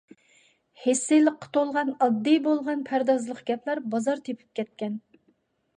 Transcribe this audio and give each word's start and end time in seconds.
ھىسسىيلىققا 0.85 1.51
تولغان 1.57 1.91
ئاددىي 2.07 2.41
بولغان 2.49 2.83
پەردازلىق 2.89 3.45
گەپلەر 3.53 3.87
بازار 3.95 4.27
تېپىپ 4.29 4.61
كەتكەن. 4.63 4.99